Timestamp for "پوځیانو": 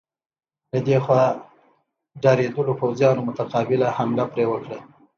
2.81-3.25